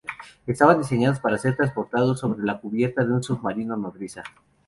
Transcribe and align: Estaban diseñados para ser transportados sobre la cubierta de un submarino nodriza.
Estaban 0.47 0.79
diseñados 0.79 1.19
para 1.19 1.37
ser 1.37 1.55
transportados 1.55 2.19
sobre 2.21 2.43
la 2.43 2.59
cubierta 2.59 3.05
de 3.05 3.13
un 3.13 3.21
submarino 3.21 3.77
nodriza. 3.77 4.23